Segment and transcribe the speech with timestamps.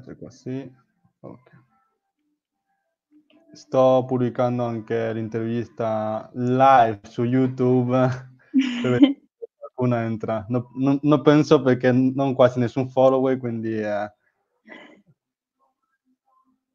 [0.00, 0.74] Faccio così.
[1.20, 1.50] Ok.
[3.52, 8.08] Sto pubblicando anche l'intervista live su YouTube
[9.58, 10.46] qualcuno entra.
[10.48, 14.10] No, non, non penso perché non quasi nessun follower, quindi eh,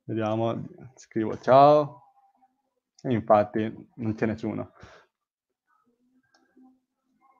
[0.04, 0.68] vediamo.
[0.94, 2.02] Scrivo ciao.
[3.02, 4.72] E infatti non c'è nessuno.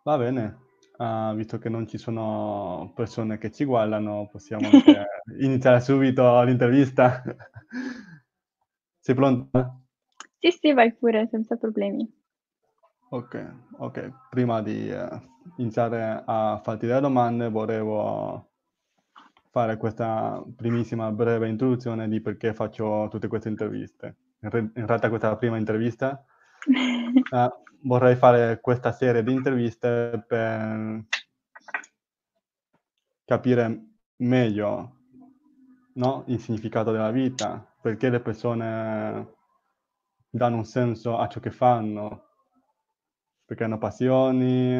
[0.04, 0.65] Va bene.
[0.98, 4.70] Uh, visto che non ci sono persone che ci guardano, possiamo
[5.40, 7.22] iniziare subito l'intervista.
[9.00, 9.78] Sei pronta?
[10.40, 12.10] Sì, sì, vai pure, senza problemi.
[13.10, 14.12] Ok, ok.
[14.30, 15.20] Prima di uh,
[15.58, 18.52] iniziare a farti delle domande, volevo
[19.52, 24.16] fare questa primissima breve introduzione di perché faccio tutte queste interviste.
[24.42, 26.26] In, re- in realtà questa è la prima intervista.
[27.32, 31.06] Uh, vorrei fare questa serie di interviste per
[33.26, 34.96] capire meglio
[35.94, 36.24] no?
[36.28, 39.34] il significato della vita, perché le persone
[40.30, 42.24] danno un senso a ciò che fanno,
[43.46, 44.76] perché hanno passioni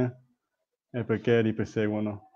[0.92, 2.30] e perché li perseguono.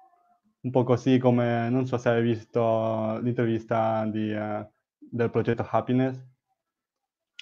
[0.62, 6.20] Un po' così come, non so se hai visto l'intervista di, uh, del progetto Happiness.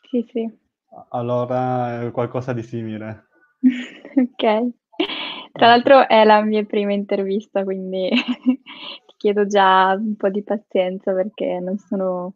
[0.10, 0.66] Sì, sì.
[1.10, 3.27] Allora è qualcosa di simile.
[4.18, 4.70] Ok.
[5.52, 11.14] Tra l'altro è la mia prima intervista, quindi ti chiedo già un po' di pazienza
[11.14, 12.34] perché non sono,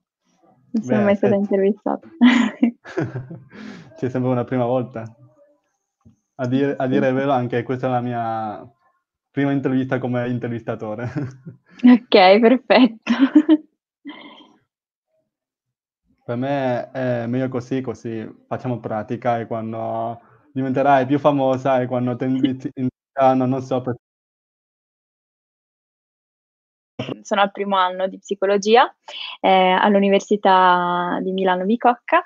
[0.71, 2.07] non sono Beh, mai stata intervistata.
[3.97, 5.03] C'è sempre una prima volta.
[6.35, 8.67] A dire, a dire il vero, anche questa è la mia
[9.29, 11.03] prima intervista come intervistatore.
[11.85, 13.13] ok, perfetto.
[16.23, 20.19] Per me è meglio così, così facciamo pratica e quando
[20.53, 23.95] diventerai più famosa e quando ti inviteranno, non so, per
[27.23, 28.93] sono al primo anno di psicologia
[29.39, 32.25] eh, all'Università di Milano Bicocca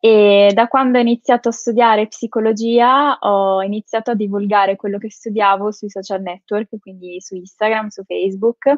[0.00, 5.70] e da quando ho iniziato a studiare psicologia ho iniziato a divulgare quello che studiavo
[5.70, 8.74] sui social network, quindi su Instagram, su Facebook.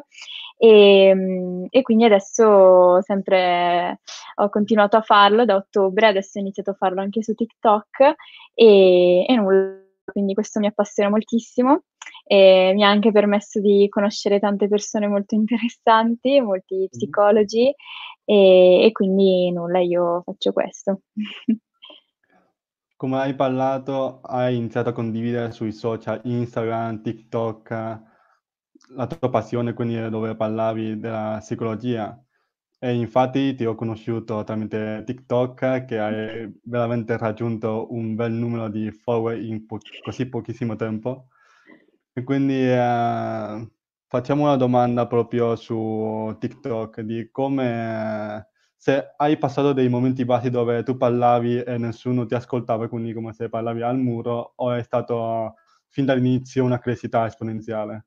[0.57, 3.99] E, e quindi adesso sempre
[4.35, 8.15] ho continuato a farlo da ottobre, adesso ho iniziato a farlo anche su TikTok.
[8.53, 9.74] E, e nulla,
[10.15, 11.83] quindi questo mi appassiona moltissimo
[12.23, 17.73] e mi ha anche permesso di conoscere tante persone molto interessanti, molti psicologi
[18.23, 21.01] e, e quindi nulla, io faccio questo.
[22.95, 27.69] Come hai parlato, hai iniziato a condividere sui social, Instagram, TikTok,
[28.95, 32.24] la tua passione, quindi dove parlavi della psicologia.
[32.85, 38.91] E infatti ti ho conosciuto tramite TikTok, che hai veramente raggiunto un bel numero di
[38.91, 41.29] follower in po- così pochissimo tempo.
[42.13, 43.69] E quindi eh,
[44.07, 50.83] facciamo una domanda proprio su TikTok di come se hai passato dei momenti bassi dove
[50.83, 55.55] tu parlavi e nessuno ti ascoltava, quindi come se parlavi al muro, o è stato
[55.87, 58.05] fin dall'inizio una crescita esponenziale?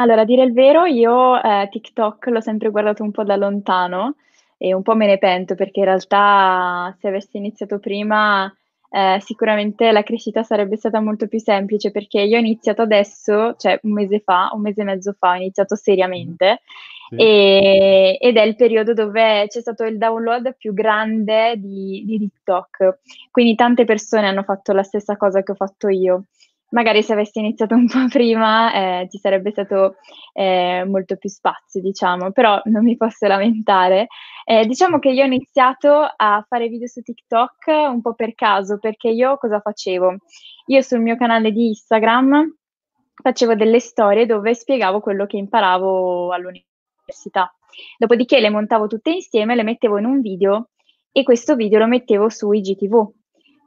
[0.00, 4.14] Allora, a dire il vero, io eh, TikTok l'ho sempre guardato un po' da lontano
[4.56, 8.52] e un po' me ne pento perché in realtà se avessi iniziato prima
[8.90, 13.78] eh, sicuramente la crescita sarebbe stata molto più semplice perché io ho iniziato adesso, cioè
[13.82, 16.62] un mese fa, un mese e mezzo fa, ho iniziato seriamente
[17.08, 17.16] sì.
[17.16, 22.98] e, ed è il periodo dove c'è stato il download più grande di, di TikTok,
[23.32, 26.26] quindi tante persone hanno fatto la stessa cosa che ho fatto io
[26.70, 29.96] magari se avessi iniziato un po' prima eh, ci sarebbe stato
[30.32, 34.08] eh, molto più spazio, diciamo, però non mi posso lamentare.
[34.44, 38.78] Eh, diciamo che io ho iniziato a fare video su TikTok un po' per caso,
[38.78, 40.16] perché io cosa facevo?
[40.66, 42.56] Io sul mio canale di Instagram
[43.20, 47.52] facevo delle storie dove spiegavo quello che imparavo all'università.
[47.96, 50.70] Dopodiché le montavo tutte insieme, le mettevo in un video
[51.12, 53.10] e questo video lo mettevo su IGTV.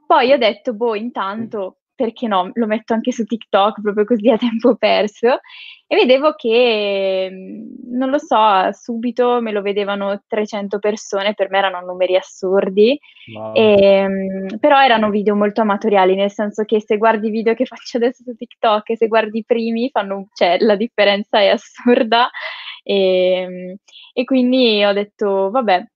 [0.06, 4.36] Poi ho detto, boh, intanto perché no, lo metto anche su TikTok proprio così a
[4.38, 5.40] tempo perso.
[5.86, 11.58] E vedevo che, mm, non lo so, subito me lo vedevano 300 persone, per me
[11.58, 12.98] erano numeri assurdi,
[13.34, 13.54] wow.
[13.54, 17.66] e, ehm, però erano video molto amatoriali, nel senso che se guardi i video che
[17.66, 22.30] faccio adesso su TikTok e se guardi i primi, fanno, cioè, la differenza è assurda.
[22.82, 23.76] E, ehm,
[24.14, 25.91] e quindi ho detto, vabbè,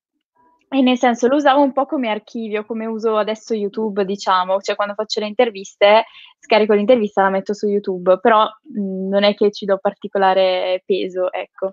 [0.68, 4.74] e nel senso lo usavo un po' come archivio, come uso adesso YouTube, diciamo, cioè
[4.74, 6.04] quando faccio le interviste,
[6.40, 9.78] scarico l'intervista e la metto su YouTube, però mh, mhmm, non è che ci do
[9.78, 11.72] particolare peso, ecco.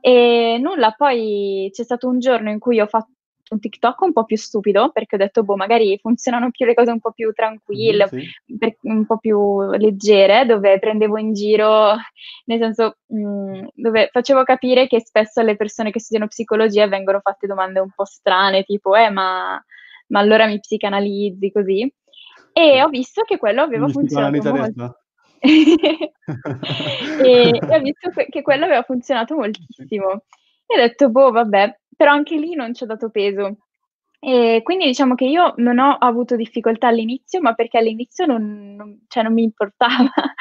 [0.00, 3.10] E nulla, poi c'è stato un giorno in cui ho fatto
[3.50, 6.90] un TikTok un po' più stupido, perché ho detto: "Boh, magari funzionano più le cose
[6.90, 8.24] un po' più tranquille, sì.
[8.58, 11.94] per un po' più leggere", dove prendevo in giro
[12.46, 17.46] nel senso, mhmm, dove facevo capire che spesso alle persone che studiano psicologia vengono fatte
[17.46, 19.62] domande un po' strane, tipo: "Eh, ma
[20.08, 21.92] ma allora mi psicanalizzi?" Così.
[22.52, 24.96] E ho visto che quello aveva Mi funzionato psicoanalizza mol adesso?
[27.22, 30.22] e e ho visto che quello aveva funzionato moltissimo.
[30.66, 33.58] E ho detto: "Boh, vabbè", però anche lì non ci ho dato peso.
[34.20, 39.04] E quindi diciamo che io non ho avuto difficoltà all'inizio, ma perché all'inizio non non
[39.08, 40.10] cioè non mi importava.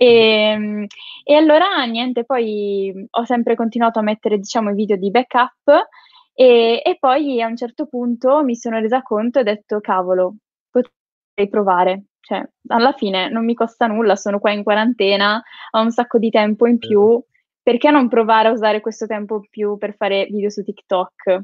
[0.00, 0.86] Ehm,
[1.24, 5.88] e allora niente, poi, ho sempre continuato a mettere, diciamo, i video di backup,
[6.34, 10.36] e e poi a un certo punto mi sono resa conto e ho detto: "Cavolo,
[10.70, 12.04] potrei provare".
[12.20, 16.30] Cioè, alla fine non mi costa nulla, sono qua in quarantena, ho un sacco di
[16.30, 17.20] tempo in più,
[17.68, 21.42] perché non provare a usare questo tempo più per fare video su TikTok?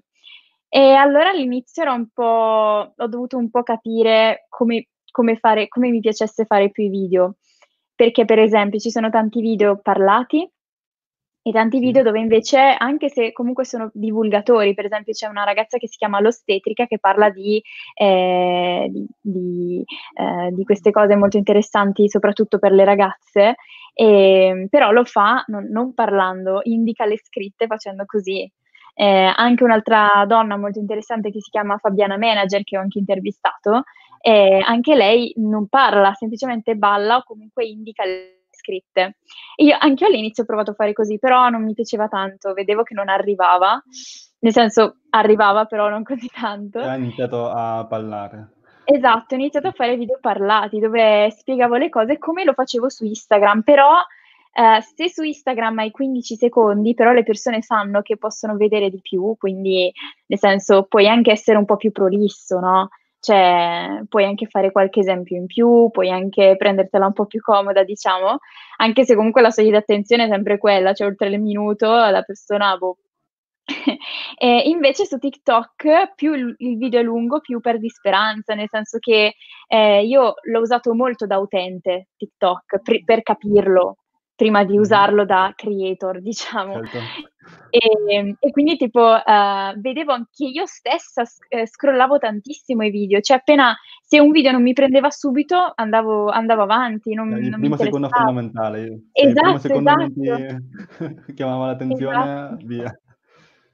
[0.71, 5.91] E allora all'inizio era un po' ho dovuto un po' capire come come fare come
[5.91, 7.35] mi piacesse fare più i video.
[7.95, 10.51] Perché, per esempio, ci sono tanti video parlati
[11.47, 15.77] e tanti video dove invece, anche se comunque sono divulgatori, per esempio c'è una ragazza
[15.77, 17.63] che si chiama L'Ostetrica che parla di
[18.01, 19.85] ehm, di di
[20.15, 23.57] ehm, di queste cose molto interessanti, soprattutto per le ragazze,
[23.95, 28.51] ehm, però lo fa non non parlando, indica le scritte facendo così.
[28.97, 33.85] Ehm, anche un'altra donna molto interessante che si chiama Fabiana Manager, che ho anche intervistato,
[34.21, 39.17] ehm, anche lei non parla, semplicemente balla o comunque indica le scritte.
[39.57, 42.95] Io anch'io all'inizio ho provato a fare così, però non mi piaceva tanto, vedevo che
[42.95, 43.83] non arrivava,
[44.41, 46.79] nel senso arrivava però non così E tanto.
[46.79, 48.54] ha iniziato a parlare.
[48.87, 53.05] Esatto, ho iniziato a fare video parlati, dove spiegavo le cose come lo facevo su
[53.07, 53.91] Instagram, però,
[54.53, 59.01] ehm, se su Instagram hai 15 secondi, però le persone sanno che possono vedere di
[59.01, 59.91] più, quindi
[60.27, 62.89] nel senso puoi anche essere un po' più prolisso, no,
[63.21, 67.85] cioè puoi anche fare qualche esempio in più, puoi anche prendertela un po' più comoda,
[67.85, 68.39] diciamo,
[68.77, 72.23] anche se comunque la soglia di attenzione è sempre quella, cioè oltre il minuto la
[72.23, 72.99] persona, boh
[74.39, 78.99] E invece su TikTok più il il video è lungo, più perdi speranza, nel senso
[78.99, 79.35] che,
[79.69, 83.97] ehm, io l'ho usato molto da utente TikTok, pri per capirlo,
[84.35, 85.05] prima di Mh-mh.
[85.05, 86.81] usarlo da creator, diciamo.
[86.81, 87.15] Certo.
[87.71, 93.21] Ehm, e quindi tipo, ehm, vedevo anche io stessa sc ehm, scrollavo tantissimo i video,
[93.21, 97.51] cioè appena se un video non mi prendeva subito andavo andavo avanti, non Eh, il
[97.51, 98.13] non mi primo secondo interessava.
[98.13, 99.01] fondamentale.
[99.15, 100.55] Se il primo Esatto, secondo non ti esatto.
[101.35, 102.65] chiamava l'attenzione, Esatto.
[102.65, 102.95] via.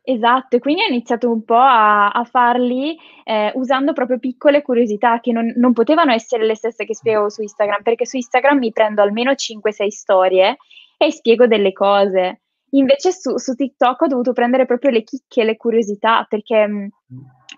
[0.05, 5.21] Esatto, e quindi ho iniziato un po' a a farli, ehm, usando proprio piccole curiosità
[5.21, 8.73] che non non potevano essere le stesse che spiegavo su Instagram, perché su Instagram mi
[8.73, 10.57] prendo almeno 5, 6 storie
[10.97, 12.41] e spiego delle cose.
[12.71, 16.89] Invece su su TikTok ho dovuto prendere proprio le chicche, le curiosità, perché, Mh.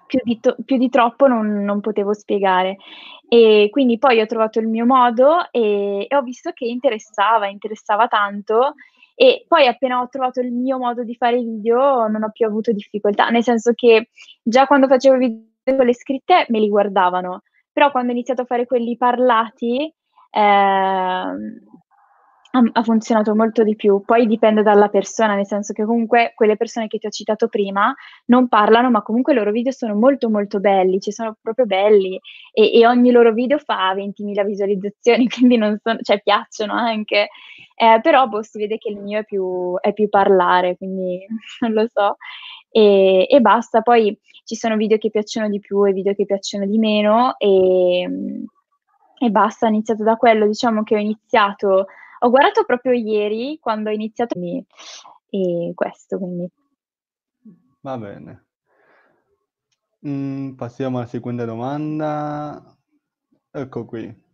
[0.06, 2.76] più di to più di troppo non non potevo spiegare.
[3.28, 8.08] E quindi poi ho trovato il mio modo, e e ho visto che interessava, interessava
[8.08, 8.74] tanto,
[9.14, 12.72] e poi appena ho trovato il mio modo di fare video non ho più avuto
[12.72, 14.08] difficoltà, nel senso che
[14.42, 17.42] già quando facevo video con le scritte me li guardavano,
[17.72, 19.92] però quando ho iniziato a fare quelli parlati,
[20.30, 21.60] ehm,
[22.72, 24.02] ha funzionato molto di più.
[24.04, 27.94] Poi dipende dalla persona, nel senso che comunque quelle persone che ti ho citato prima
[28.26, 32.20] non parlano, ma comunque i loro video sono molto, molto belli, cioè sono proprio belli
[32.52, 37.28] e e ogni loro video fa 20.000 visualizzazioni, quindi non son cioè piacciono anche.
[37.76, 41.25] Ehm, però boh, si vede che il mio è più è più parlare, quindi
[41.60, 42.16] non lo so.
[42.70, 43.81] E e basta.
[43.81, 48.44] Poi ci sono video che piacciono di più e video che piacciono di meno, ehm,
[49.20, 49.67] e basta.
[49.67, 50.46] Ho iniziato da quello.
[50.46, 51.86] Diciamo che ho iniziato
[52.24, 54.64] ho guardato proprio ieri quando ho iniziato mi
[55.31, 56.48] ehm, questo quindi.
[57.81, 58.46] Va bene.
[60.00, 62.76] Mhmm, passiamo alla seconda domanda.
[63.50, 64.31] Ecco qui.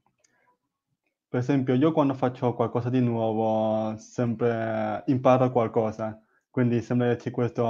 [1.31, 6.19] Per esempio, io quando faccio qualcosa di nuovo sempre imparo qualcosa,
[6.51, 7.65] quindi sempre c'è questo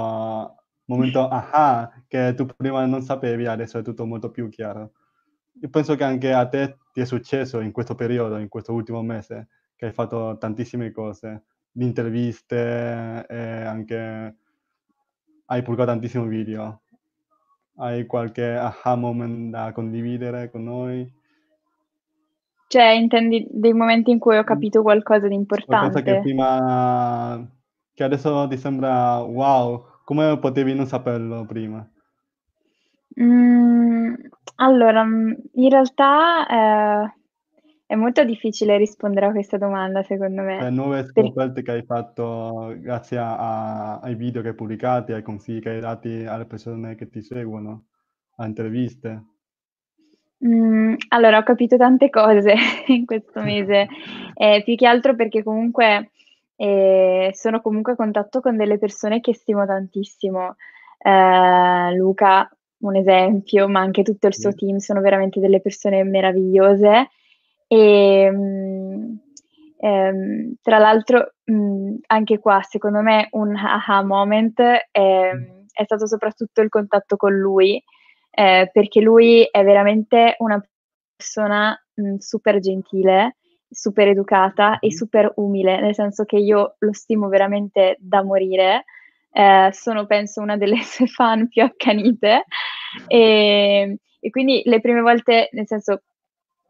[0.85, 4.91] momento ah-ah, che tu prima non sapevi, adesso è tutto molto più chiaro.
[5.61, 9.01] Io penso che anche a te ti è successo in questo periodo, in questo ultimo
[9.01, 9.49] mese,
[9.79, 14.35] che hai fatto tantissime cose, di interviste e anche
[15.47, 16.83] hai pubblicato tantissimo video.
[17.77, 21.11] Hai qualche aha moment da condividere con noi?
[22.71, 24.61] Cioè intendi dei momenti in cui ho Mh.
[24.61, 25.33] capito qualcosa di
[25.65, 26.19] Qualcosa che importante?
[26.19, 27.47] prima
[27.93, 31.89] che adesso ti sembra: "Wow, come potevi non saperlo prima?"
[33.17, 34.15] Mhmm,
[34.57, 37.13] allora, mhmm, in realtà, ehm
[37.89, 40.61] È molto difficile rispondere a questa domanda secondo me.
[40.61, 45.23] Le nuove Per scoperte che hai fatto grazie a ai video che hai pubblicati, ai
[45.23, 47.85] consigli che hai dati alle persone che ti seguono,
[48.35, 49.23] a interviste.
[50.37, 52.53] Mhmm, allora ho capito tante cose
[52.93, 53.87] in questo mese,
[54.37, 56.11] ehm, più che altro perché comunque,
[56.57, 60.57] ehm, sono comunque a contatto con delle persone che stimo tantissimo.
[60.99, 62.47] Ehm, Luca,
[62.81, 67.09] un esempio, ma anche tutto il suo team sono veramente delle persone meravigliose.
[67.71, 69.19] Ehm,
[69.77, 74.75] ehm, tra l'altro, mhmm, anche qua secondo me un aha moment, Mh.
[74.91, 77.81] ehm, è stato soprattutto il contatto con lui,
[78.31, 80.59] ehm, perché lui è veramente una
[81.15, 83.35] persona, mhmm, super gentile,
[83.69, 84.91] super educata e Mh-mh.
[84.95, 88.85] super umile, nel senso che io lo stimo veramente da morire.
[89.31, 92.45] Ehm, sono penso una delle sue fan più accanite,
[93.07, 96.01] ehm, e quindi le prime volte nel senso,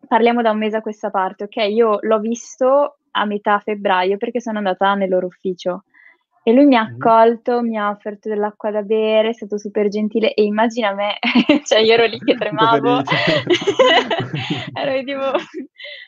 [0.10, 4.42] parliamo da un mese a questa parte, okay, io l'ho visto a metà febbraio perché
[4.42, 5.84] sono andata nel loro ufficio
[6.42, 6.94] e lui mi ha Mh-mh.
[6.96, 11.18] accolto, mi ha offerto dell'acqua da bere, è stato super gentile e immagina me,
[11.64, 13.16] cioè io ero lì che tremavo, felice.
[14.74, 15.32] ero tipo: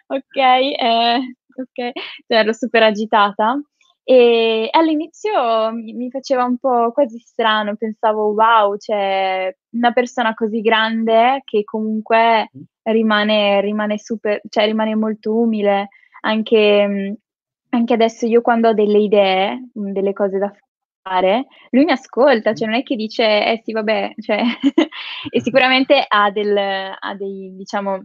[0.07, 1.21] "Okay, ehm,
[1.61, 1.91] okay",
[2.27, 3.59] cioè ero super agitata.
[4.03, 10.61] E all'inizio mi mi faceva un po' quasi strano, pensavo: "Wow, cioè una persona così
[10.61, 12.59] grande che comunque Mh.
[12.83, 15.89] Rimane rimane super cioè rimane molto umile".
[16.21, 17.13] Anche mhmm,
[17.71, 20.51] anche adesso io quando ho delle idee, mhmm, delle cose da
[21.03, 24.41] fare, lui mi ascolta, cioè non è che dice: "Eh sì vabbè", cioè
[25.31, 28.03] e sicuramente ha del ha dei diciamo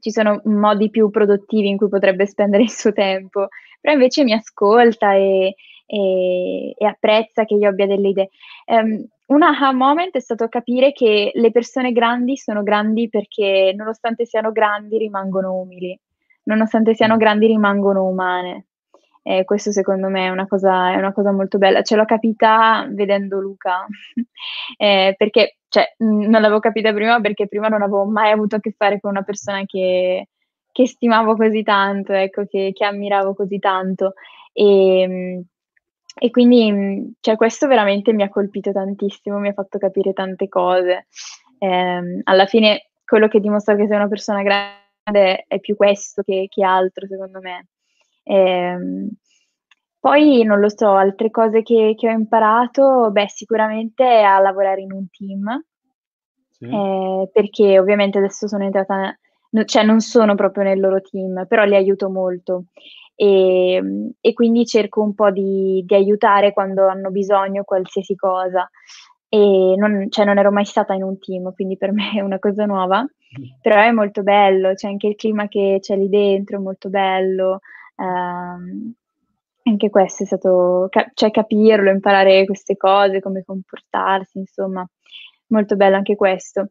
[0.00, 3.48] ci sono modi più produttivi in cui potrebbe spendere il suo tempo,
[3.80, 5.54] però invece mi ascolta e
[5.90, 8.28] e e apprezza che io abbia delle idee.
[8.66, 14.24] Ehm, un aha moment è stato capire che le persone grandi sono grandi perché nonostante
[14.26, 15.98] siano grandi rimangono umili,
[16.44, 17.18] nonostante siano Mh.
[17.18, 18.66] grandi rimangono umane.
[19.22, 21.82] E questo secondo me è una cosa è una cosa molto bella.
[21.82, 23.86] Ce l'ho capita vedendo Luca,
[24.78, 28.72] ehm, perché cioè, non l'avevo capita prima perché prima non avevo mai avuto a che
[28.76, 30.28] fare con una persona che
[30.72, 34.14] che stimavo così tanto, ecco, che che ammiravo così tanto.
[34.52, 35.44] Ehm,
[36.18, 40.48] e quindi, mhmm, cioè questo veramente mi ha colpito tantissimo, mi ha fatto capire tante
[40.48, 41.06] cose.
[41.58, 46.46] Ehm, alla fine quello che dimostra che sei una persona grande è più questo che
[46.48, 47.68] che altro secondo me.
[48.24, 49.08] Ehm,
[50.00, 54.92] poi non lo so, altre cose che che ho imparato, beh, sicuramente a lavorare in
[54.92, 55.64] un team.
[56.50, 56.66] Sì.
[56.66, 59.16] Ehm, perché ovviamente adesso sono entrata
[59.64, 62.64] cioè non sono proprio nel loro team, però li aiuto molto.
[63.20, 68.68] Ehm, e quindi cerco un po' di di aiutare quando hanno bisogno, qualsiasi cosa.
[69.28, 72.38] E non cioè non ero mai stata in un team, quindi per me è una
[72.38, 73.08] cosa nuova, Mh.
[73.60, 77.58] però è molto bello, cioè anche il clima che c'è lì dentro è molto bello.
[77.96, 78.94] Ehm,
[79.64, 84.88] anche questo è stato cioè capirlo, imparare queste cose, come comportarsi, insomma,
[85.48, 86.68] molto bello anche questo.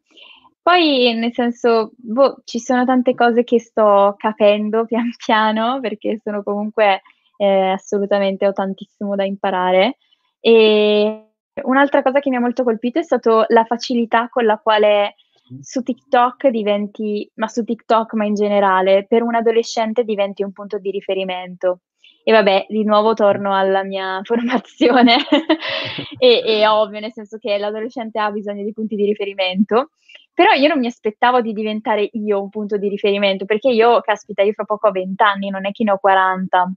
[0.67, 6.43] Poi nel senso, boh, ci sono tante cose che sto capendo pian piano, perché sono
[6.43, 7.03] comunque,
[7.37, 9.95] ehm, assolutamente ho tantissimo da imparare.
[10.41, 11.29] E
[11.63, 15.15] un'altra cosa che mi ha molto colpito è stato la facilità con la quale
[15.49, 15.59] Mh.
[15.61, 20.79] su TikTok diventi ma su TikTok, ma in generale, per un adolescente diventi un punto
[20.79, 21.79] di riferimento.
[22.27, 25.15] E vabbè, di nuovo torno alla mia formazione
[26.19, 29.91] e e ovvio, nel senso che l'adolescente ha bisogno di punti di riferimento,
[30.33, 34.41] però io non mi aspettavo di diventare io un punto di riferimento, perché io caspita,
[34.43, 36.69] io fra poco ho 20 anni, non è che ne ho 40.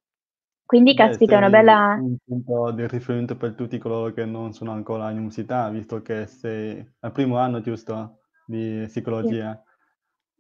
[0.64, 4.52] Quindi Beh, caspita è una bella un punto di riferimento per tutti coloro che non
[4.52, 8.86] sono ancora in università, visto che sei al primo anno, giusto, di Sì.
[8.86, 9.60] psicologia.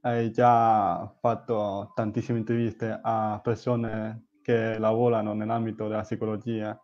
[0.02, 6.78] Hai già fatto tantissime interviste a persone che lavorano nell'ambito della psicologia.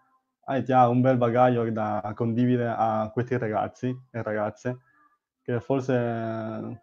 [0.45, 4.79] Hai già un bel bagaglio da condividere a questi ragazzi e ragazze
[5.43, 6.83] che forse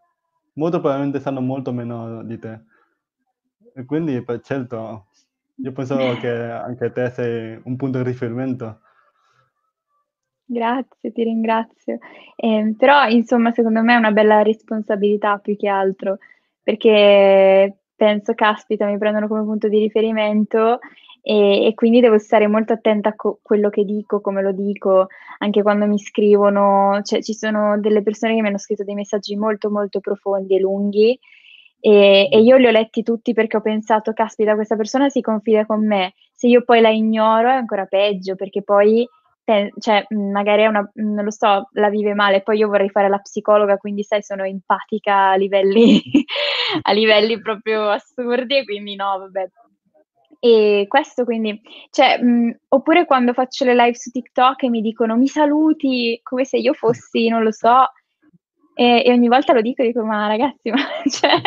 [0.53, 2.61] molto probabilmente sanno molto meno di te.
[3.75, 5.07] E quindi per certo,
[5.55, 8.79] io penso che anche te sei un punto di riferimento.
[10.45, 11.97] Grazie, ti ringrazio.
[12.35, 16.17] Ehm, però insomma secondo me è una bella responsabilità più che altro,
[16.61, 20.79] perché penso: "Caspita, mi prendono come punto di riferimento
[21.21, 25.07] e e quindi devo stare molto attenta a co quello che dico, come lo dico,
[25.39, 29.35] anche quando mi scrivono." Cioè ci sono delle persone che mi hanno scritto dei messaggi
[29.35, 31.17] molto, molto profondi e lunghi,
[31.79, 35.65] e e io li ho letti tutti perché ho pensato: "Caspita, questa persona si confida
[35.65, 39.07] con me." Se io poi la ignoro è ancora peggio, perché poi
[39.79, 43.17] cioè, magari è una non lo so, la vive male, poi io vorrei fare la
[43.19, 46.01] psicologa, quindi sai sono empatica a livelli
[46.81, 49.49] a livelli proprio assurdi e quindi no, vabbè.
[50.39, 55.15] E questo quindi cioè, mhmm, oppure quando faccio le live su TikTok e mi dicono:
[55.15, 57.85] "Mi saluti", come se io fossi, non lo so
[58.75, 60.77] e e ogni volta lo dico, dico: "Ma ragazzi, ma
[61.09, 61.39] cioè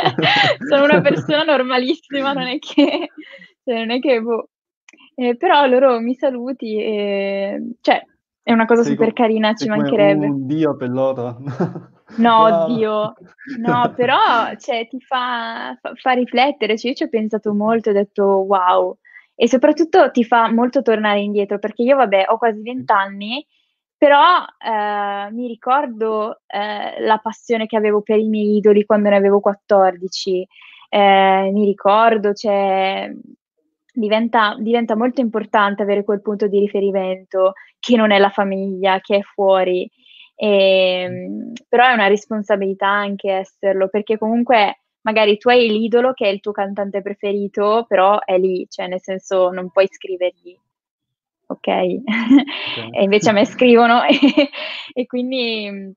[0.69, 3.11] sono una persona normalissima, non è che
[3.65, 4.49] cioè non è che boh".
[5.17, 8.03] Ehm, però loro mi saluti, ehm, cioè
[8.43, 10.27] è una cosa Sei super co carina, ci mancherebbe.
[10.27, 11.39] un dio per loro.
[12.15, 13.15] No, oddio.
[13.59, 17.93] No, però cioè ti fa fa fa riflettere, cioè io ci ho pensato molto e
[17.93, 18.97] ho detto: "Wow".
[19.35, 23.45] E soprattutto ti fa molto tornare indietro, perché io vabbè ho quasi 20 anni,
[23.99, 29.17] però, ehm, mi ricordo, ehm, la passione che avevo per i miei idoli quando ne
[29.17, 30.47] avevo 14.
[30.89, 33.13] Ehm, mi ricordo, cioè
[33.93, 39.17] diventa diventa molto importante avere quel punto di riferimento, che non è la famiglia, che
[39.17, 39.91] è fuori.
[40.37, 46.29] Ehm, però è una responsabilità anche esserlo, perché comunque magari tu hai l'idolo che è
[46.29, 50.59] il tuo cantante preferito, però è lì, cioè nel senso non puoi scrivergli
[51.47, 52.03] okay?
[52.03, 52.03] Okay.
[52.93, 54.19] E invece a me scrivono e
[54.93, 55.95] e quindi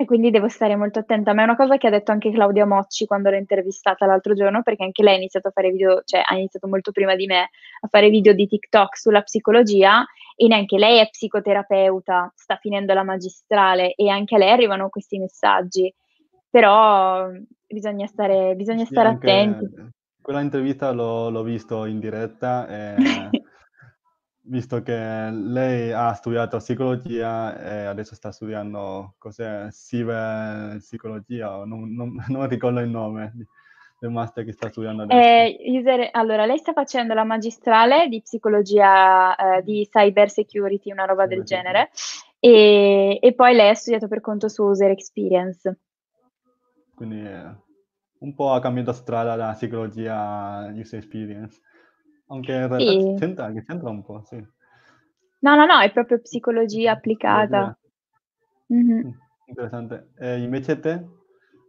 [0.00, 1.34] e quindi devo stare molto attenta.
[1.34, 4.62] Ma è una cosa che ha detto anche Claudia Mocci quando l'ho intervistata l'altro giorno,
[4.62, 7.50] perché anche lei ha iniziato a fare video cioè ha iniziato molto prima di me
[7.80, 10.06] a fare video di TikTok sulla psicologia
[10.40, 15.18] e neanche lei è psicoterapeuta, sta finendo la magistrale e anche a lei arrivano questi
[15.18, 15.92] messaggi.
[16.48, 17.28] Però
[17.66, 19.66] bisogna stare bisogna Sì, stare attenti.
[20.22, 23.30] quella intervista l'ho l'ho visto in diretta, ehm,
[24.42, 24.92] visto che
[25.30, 32.88] lei ha studiato psicologia e adesso sta studiando cos'è, ciberpsicologia non non non ricordo il
[32.88, 33.34] nome
[33.98, 35.18] del master che sta studiando adesso.
[35.28, 41.04] Ehm, user allora lei sta facendo la magistrale di psicologia, ehm, di cyber security, una
[41.04, 41.54] roba del Cybersecurity.
[41.72, 41.90] genere,
[42.40, 45.78] e e poi lei ha studiato per conto suo user experience.
[46.94, 47.62] Quindi, ehm,
[48.20, 51.60] un po' ha cambiato strada da psicologia user experience.
[52.28, 53.14] Anche in realtà Sì.
[53.16, 54.36] c'entra che c'entra un po', sì.
[55.40, 57.76] No, no, no, è proprio psicologia applicata.
[58.68, 59.04] Mh-mh.
[59.04, 59.10] Mh,
[59.46, 60.10] interessante.
[60.18, 61.04] E invece te?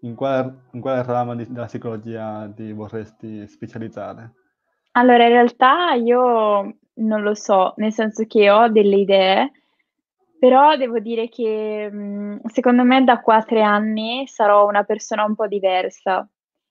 [0.01, 4.33] In quale in quale ramo di della psicologia ti vorresti specializzare?
[4.91, 9.51] Allora in realtà io non lo so, nel senso che ho delle idee,
[10.39, 15.23] però devo dire che, mhmm, secondo me da qua a 3 anni sarò una persona
[15.25, 16.27] un po' diversa.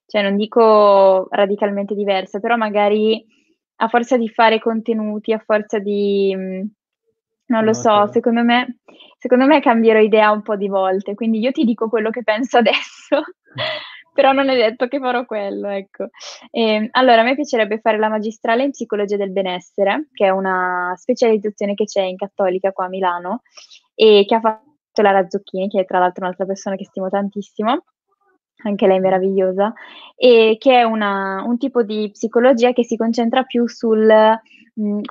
[0.06, 3.24] Cioè non dico radicalmente diversa, però magari
[3.80, 6.66] a forza di fare contenuti, a forza di, mhmm,
[7.48, 8.12] non lo so, Conoscere.
[8.12, 8.78] secondo me
[9.18, 11.14] secondo me cambierò idea un po' di volte.
[11.14, 13.22] Quindi io ti dico quello che penso adesso,
[14.12, 16.08] però non è detto che farò quello, ecco.
[16.50, 20.94] Ehm, allora a me piacerebbe fare la magistrale in psicologia del benessere, che è una
[20.96, 23.42] specializzazione che c'è in Cattolica qua a Milano
[23.94, 24.66] e che ha fatto
[25.02, 27.84] la Razzocchini, che è tra l'altro un'altra persona che stimo tantissimo,
[28.64, 29.72] anche lei meravigliosa,
[30.16, 34.08] e che è una un tipo di psicologia che si concentra più sul,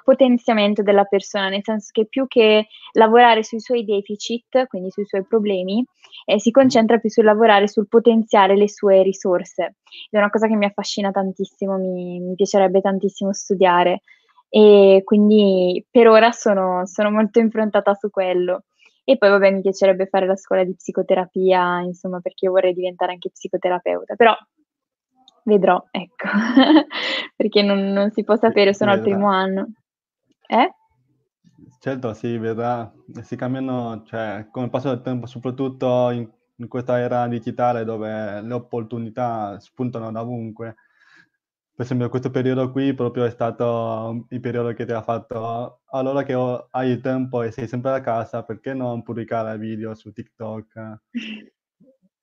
[0.03, 5.25] potenziamento della persona, nel senso che più che lavorare sui suoi deficit, quindi sui suoi
[5.25, 5.83] problemi,
[6.25, 9.75] ehm, si concentra più sul lavorare sul potenziare le sue risorse.
[10.09, 14.01] È una cosa che mi affascina tantissimo, mi mi piacerebbe tantissimo studiare.
[14.49, 18.63] E quindi per ora sono sono molto improntata su quello.
[19.03, 23.13] E poi vabbè mi piacerebbe fare la scuola di psicoterapia, insomma, perché io vorrei diventare
[23.13, 24.33] anche psicoterapeuta, però
[25.47, 26.27] vedrò, ecco,
[27.35, 29.15] perché non non si può sapere, sono al vedrà.
[29.15, 29.67] primo anno.
[30.47, 30.71] Eh?
[31.79, 32.91] Certo, si vedrà.
[33.21, 36.29] Si cambiano cioè, con il passo del tempo, soprattutto in
[36.59, 40.75] in questa era digitale dove le opportunità spuntano da ovunque.
[41.75, 46.23] Per esempio questo periodo qui proprio è stato il periodo che ti ha fatto: "Allora
[46.23, 50.11] che ho hai il tempo e sei sempre a casa, perché non pubblicare video su
[50.11, 50.99] TikTok?"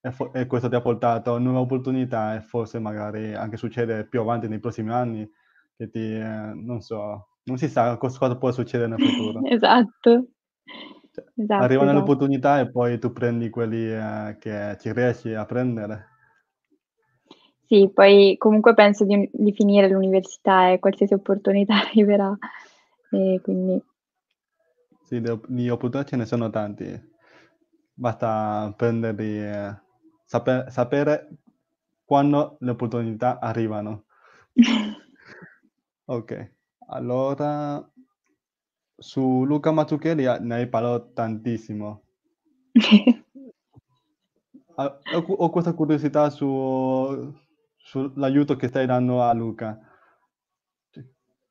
[0.07, 4.21] E fo e questo ti ha portato nuove opportunità e forse magari anche succede più
[4.21, 5.29] avanti nei prossimi anni
[5.77, 9.41] che ti ehm, non so, non si sa cos cosa può succedere nel futuro.
[9.51, 10.29] Esatto.
[11.11, 12.01] Cioè, Esatto, arrivano le esatto.
[12.01, 16.09] opportunità e poi tu prendi quelli, ehm, che ci riesci a prendere.
[17.67, 22.37] Sì, poi comunque penso di di finire l'università e qualsiasi opportunità arriverà.
[23.11, 23.83] E quindi
[25.05, 27.13] Sì, di di opportunità ce ne sono tanti.
[27.95, 29.77] Basta prenderli e
[30.25, 31.29] sape sapere
[32.05, 34.05] quando le opportunità arrivano.
[36.07, 36.53] Okay,
[36.89, 37.83] allora
[38.99, 42.03] su Luca Mazzucchelli ne hai parlato tantissimo.
[44.77, 44.85] A
[45.15, 47.33] ho ho questa curiosità su
[47.77, 49.79] sull'aiuto che stai dando a Luca.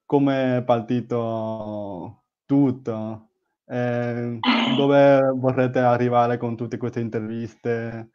[0.06, 3.30] Come è partito tutto?
[3.66, 4.40] Ehm,
[4.78, 8.12] dove vorrete arrivare con tutte queste interviste,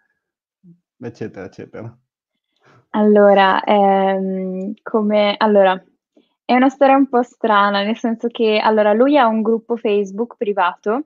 [1.00, 1.98] eccetera, eccetera.
[2.90, 5.80] Allora, ehm, come allora,
[6.44, 10.36] è una storia un po' strana, nel senso che allora lui ha un gruppo Facebook
[10.36, 11.04] privato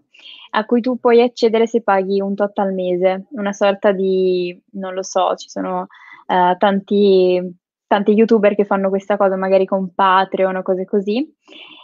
[0.51, 4.95] a cui tu puoi accedere se paghi un tot al mese, una sorta di non
[4.95, 5.89] lo so, ci sono,
[6.27, 7.61] ehm, tanti
[7.93, 11.31] tanti youtuber che fanno questa cosa magari con Patreon o cose così,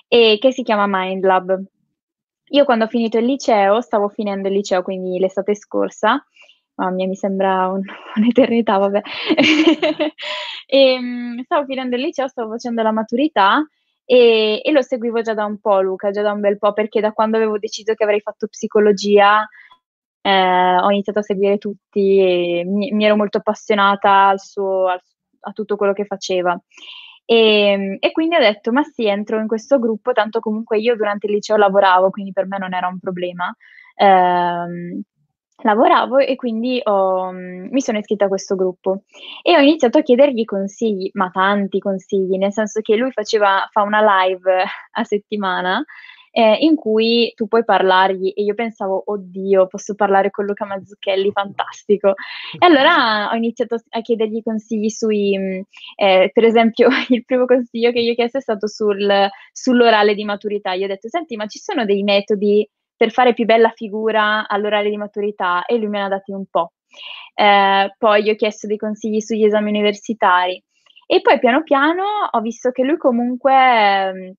[0.08, 1.62] e che si chiama Mindlab.
[2.50, 6.24] Io quando ho finito il liceo, stavo finendo il liceo, quindi l'estate scorsa,
[6.78, 7.82] mamma mia mi sembra un
[8.16, 9.00] un'eternità, vabbè.
[10.70, 13.66] Ehm, stavo finendo il liceo, stavo facendo la maturità
[14.04, 17.00] e e lo seguivo già da un po' Luca, già da un bel po', perché
[17.00, 19.46] da quando avevo deciso che avrei fatto psicologia,
[20.22, 25.00] ehm, ho iniziato a seguire tutti e mi mi ero molto appassionata al suo al
[25.42, 26.58] a tutto quello che faceva.
[27.26, 31.26] Ehm, e quindi ho detto: "Ma sì, entro in questo gruppo, tanto comunque io durante
[31.26, 33.54] il liceo lavoravo, quindi per me non era un problema."
[33.96, 35.02] Ehm,
[35.62, 39.02] lavoravo e quindi ho mhmm, mi sono iscritta a questo gruppo
[39.42, 43.82] e ho iniziato a chiedergli consigli, ma tanti consigli, nel senso che lui faceva fa
[43.82, 45.84] una live a settimana,
[46.30, 51.30] ehm, in cui tu puoi parlargli e io pensavo: "Oddio, posso parlare con Luca Mazzucchelli,
[51.32, 52.14] fantastico."
[52.58, 55.62] E allora ho iniziato a chiedergli consigli sui mhmm,
[55.96, 60.24] ehm, per esempio il primo consiglio che gli ho chiesto è stato sul sull'orale di
[60.24, 60.74] maturità.
[60.76, 64.90] Gli ho detto: "Senti, ma ci sono dei metodi per fare più bella figura all'orale
[64.90, 66.72] di maturità?" E lui me ne ha dati un po'.
[67.36, 70.62] Ehm, poi gli ho chiesto dei consigli sugli esami universitari
[71.06, 74.32] e poi piano piano ho visto che lui comunque, mhmm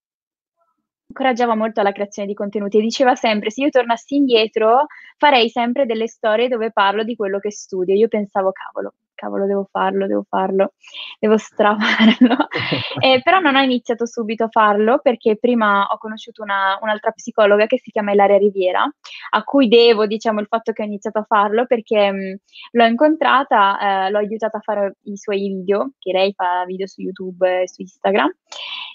[1.10, 4.86] incoraggiava molto alla creazione di contenuti e diceva sempre: "Se io tornassi indietro
[5.18, 9.68] farei sempre delle storie dove parlo di quello che studio." Io pensavo: "Cavolo, cavolo devo
[9.72, 10.74] farlo, devo farlo,
[11.20, 12.36] devo strafarlo."
[13.02, 17.66] Ehm, però non ho iniziato subito a farlo perché prima ho conosciuto una un'altra psicologa
[17.66, 18.84] che si chiama Ilaria Riviera,
[19.32, 22.36] a cui devo, diciamo, il fatto che ho iniziato a farlo perché, mhmm,
[22.72, 27.02] l'ho incontrata, ehm, l'ho aiutata a fare i suoi video, che lei fa video su
[27.02, 28.32] YouTube e su Instagram,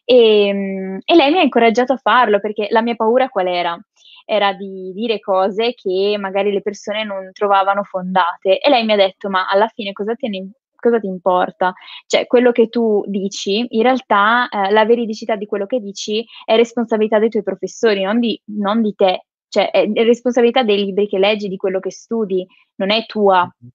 [0.04, 3.78] ehm, e lei mi ha incoraggiato a farlo perché la mia paura qual era?
[4.26, 8.96] Era di dire cose che magari le persone non trovavano fondate e lei mi ha
[8.96, 11.72] detto: "Ma alla fine cosa te ne cosa ti importa?
[12.06, 16.56] Cioè quello che tu dici in realtà, ehm, la veridicità di quello che dici è
[16.56, 19.26] responsabilità dei tuoi professori, non di non di te.
[19.48, 23.68] Cioè è responsabilità dei libri che leggi, di quello che studi, non è tua." Mh-mh.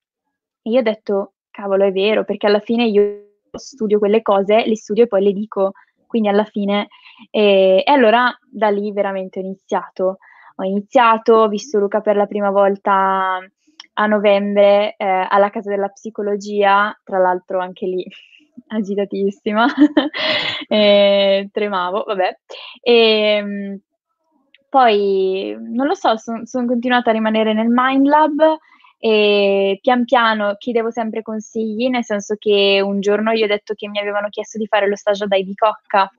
[0.63, 4.75] E io ho detto: "Cavolo è vero, perché alla fine io studio quelle cose, le
[4.75, 5.71] studio e poi le dico."
[6.09, 6.87] Quindi alla fine
[7.29, 10.17] ehm, e allora da lì veramente ho iniziato.
[10.55, 13.37] Ho iniziato, ho visto Luca per la prima volta
[13.93, 18.03] a novembre, ehm, alla casa della psicologia, tra l'altro anche lì
[18.69, 19.67] agitatissima,
[20.67, 22.37] ehm, tremavo, vabbè.
[22.81, 23.79] Ehm,
[24.69, 28.57] poi non lo so, son son continuata a rimanere nel Mindlab
[28.99, 33.87] e pian piano chiedevo sempre consigli, nel senso che un giorno gli ho detto che
[33.87, 36.09] mi avevano chiesto di fare lo stage ad Heidi Cocca,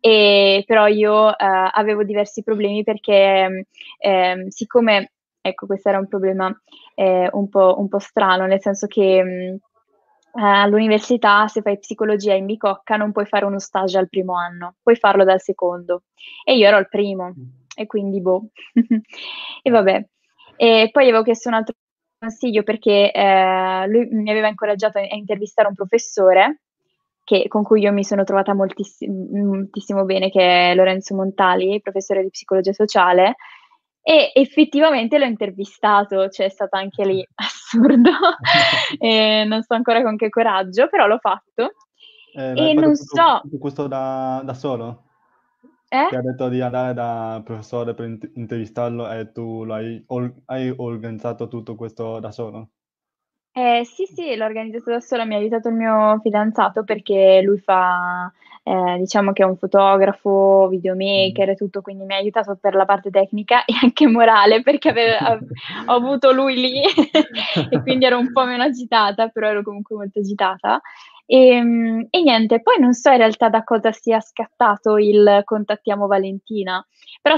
[0.00, 3.66] ehm, però io, ehm, avevo diversi problemi perché,
[3.98, 6.52] ehm, siccome ecco questo era un problema,
[6.96, 9.56] ehm, un po' un po' strano, nel senso che, mhmm,
[10.40, 14.74] ehm, all'università se fai psicologia in Bicocca non puoi fare uno stage al primo anno,
[14.82, 16.02] puoi farlo dal secondo
[16.44, 17.42] e io ero al primo Mh.
[17.76, 18.48] e quindi boh.
[19.62, 20.04] E vabbè.
[20.58, 21.74] E poi avevo chiesto un altro
[22.18, 26.60] consiglio perché, ehm, lui mi aveva incoraggiato a a intervistare un professore
[27.24, 31.80] che con cui io mi sono trovata moltissi mhmm, moltissimo bene, che è Lorenzo Montali,
[31.80, 33.34] professore di psicologia sociale,
[34.00, 38.10] e effettivamente l'ho intervistato, cioè è stato anche lì assurdo,
[39.00, 41.72] e non so ancora con che coraggio, però l'ho fatto.
[42.36, 45.05] Eh, E non so tutto questo da da solo?
[45.88, 46.06] Eh?
[46.08, 50.72] Ti ha detto di andare dal professore per int intervistarlo e tu l'hai or hai
[50.76, 52.70] organizzato tutto questo da solo?
[53.52, 57.58] Eh, sì, sì, l'ho organizzato da sola, mi ha aiutato il mio fidanzato perché lui
[57.58, 58.30] fa
[58.62, 62.84] ehm, diciamo che è un fotografo, videomaker e tutto, quindi mi ha aiutato per la
[62.84, 65.40] parte tecnica e anche morale perché ave av
[65.86, 66.82] ho avuto lui lì
[67.70, 70.80] e quindi ero un po' meno agitata, però ero comunque molto agitata.
[71.28, 76.84] Ehm, e niente, poi non so in realtà da cosa sia scattato il "contattiamo Valentina",
[77.20, 77.34] però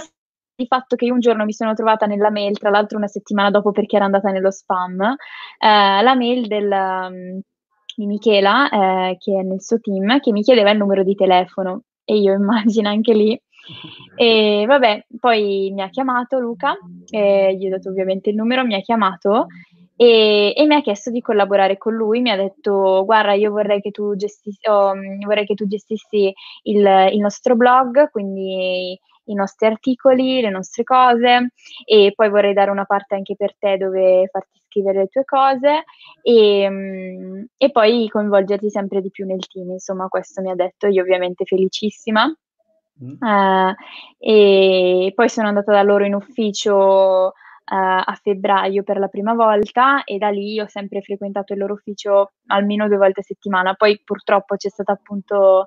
[0.55, 3.51] di fatto che io un giorno mi sono trovata nella mail, tra l'altro una settimana
[3.51, 7.41] dopo perché era andata nello spam, ehm, la mail del mhmm,
[7.97, 11.83] di Michela, ehm, che è nel suo team, che mi chiedeva il numero di telefono
[12.05, 12.35] e io
[12.75, 13.41] immagina anche lì.
[14.17, 16.77] E vabbè, poi mi ha chiamato Luca,
[17.11, 19.47] ehm, gli ho dato ovviamente il numero, mi ha chiamato
[20.01, 22.21] e e mi ha chiesto di collaborare con lui.
[22.21, 26.33] Mi ha detto: "Guarda, io vorrei che tu gestis o, mhmm, vorrei che tu gestissi
[26.65, 31.51] il il nostro blog, quindi i nostri articoli, le nostre cose
[31.85, 35.85] e poi vorrei dare una parte anche per te dove farti scrivere le tue cose
[36.23, 39.71] e, mm, e poi coinvolgerti sempre di più nel team.
[39.73, 42.25] Insomma, questo mi ha detto, io ovviamente felicissima.
[43.05, 43.17] Mm.
[43.21, 43.75] Uh,
[44.19, 47.33] e poi sono andata da loro in ufficio
[47.75, 52.33] a febbraio per la prima volta e da lì ho sempre frequentato il loro ufficio
[52.47, 53.75] almeno due volte a settimana.
[53.75, 55.67] Poi purtroppo c'è stata appunto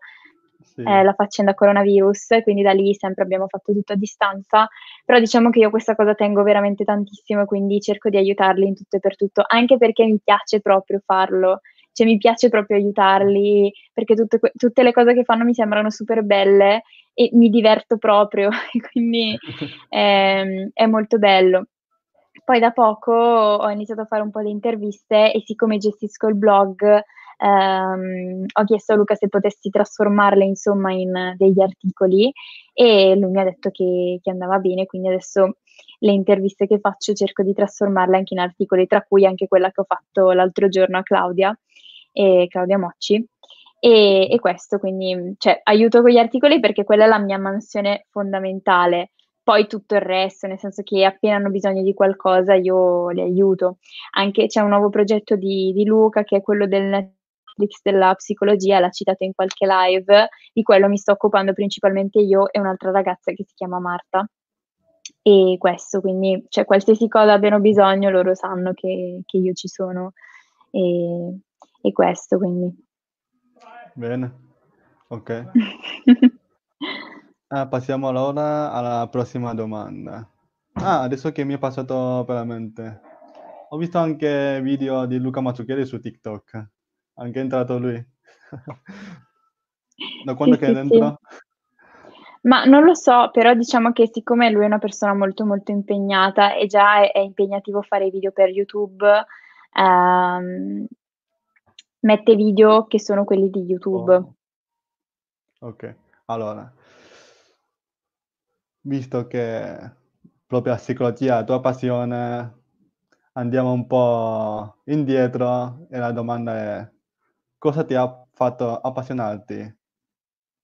[0.64, 0.82] sì.
[0.82, 4.68] eh, la faccenda coronavirus, quindi da lì sempre abbiamo fatto tutto a distanza,
[5.06, 8.98] però diciamo che io questa cosa tengo veramente tantissimo, quindi cerco di aiutarli in tutto
[8.98, 11.62] e per tutto, anche perché mi piace proprio farlo,
[11.92, 16.24] cioè mi piace proprio aiutarli, perché tutte, tutte le cose che fanno mi sembrano super
[16.24, 16.84] belle
[17.14, 18.50] e mi diverto proprio,
[18.92, 19.38] quindi
[19.90, 21.66] eh, è molto bello.
[22.48, 26.36] Poi da poco ho iniziato a fare un po' di interviste e siccome gestisco il
[26.36, 26.82] blog,
[27.38, 32.32] ehm, ho chiesto a Luca se potessi trasformarle insomma in degli articoli
[32.74, 35.58] e lui mi ha detto che, che andava bene, quindi adesso
[36.00, 39.82] le interviste che faccio cerco di trasformarle anche in articoli, tra cui anche quella che
[39.82, 41.58] ho fatto l'altro giorno a Claudia,
[42.12, 43.24] e Claudia Mocci.
[43.84, 48.06] E, e, questo, quindi cioè, aiuto con gli articoli perché quella è la mia mansione
[48.10, 49.12] fondamentale.
[49.52, 53.80] Poi tutto il resto, nel senso che appena hanno bisogno di qualcosa io li aiuto.
[54.12, 58.80] Anche c'è un nuovo progetto di, di Luca che è quello del Netflix della psicologia,
[58.80, 63.34] l'ha citato in qualche live, di quello mi sto occupando principalmente io e un'altra ragazza
[63.34, 64.26] che si chiama Marta.
[65.22, 70.14] E questo, quindi, cioè, qualsiasi cosa abbiano bisogno, loro sanno che, che io ci sono.
[70.72, 71.40] E,
[71.82, 72.74] e questo, quindi.
[73.96, 74.34] Bene,
[75.10, 75.52] ok.
[77.52, 80.28] ah, passiamo allora alla prossima domanda.
[80.74, 83.02] Ah, adesso che mi è passato per la mente.
[83.70, 86.70] Ho visto anche video di Luca Mazzucchelli su TikTok.
[87.16, 88.04] Anche è entrato lui.
[90.26, 91.20] da quando sì, che sì, è dentro?
[91.28, 91.38] Sì.
[92.44, 96.56] Ma non lo so, però diciamo che siccome lui è una persona molto molto impegnata
[96.56, 99.06] e già è, è impegnativo fare video per YouTube,
[99.74, 100.88] ehm,
[102.00, 104.16] mette video che sono quelli di YouTube.
[104.16, 104.36] Oh.
[105.60, 106.74] Ok, allora,
[108.82, 109.92] visto che
[110.46, 112.60] proprio la psicologia è la tua passione,
[113.34, 116.92] andiamo un po' indietro e la domanda è
[117.58, 119.78] cosa ti ha fatto appassionarti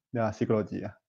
[0.10, 1.00] della psicologia?